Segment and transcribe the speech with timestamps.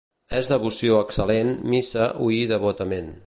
[0.37, 3.19] És devoció excel·lent missa oir devotament.